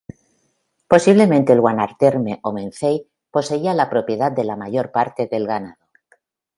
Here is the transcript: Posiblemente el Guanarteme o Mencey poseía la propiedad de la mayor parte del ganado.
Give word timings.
Posiblemente 0.87 1.53
el 1.53 1.61
Guanarteme 1.61 2.39
o 2.41 2.51
Mencey 2.51 3.07
poseía 3.29 3.75
la 3.75 3.87
propiedad 3.87 4.31
de 4.31 4.45
la 4.45 4.55
mayor 4.55 4.91
parte 4.91 5.27
del 5.27 5.45
ganado. 5.45 5.77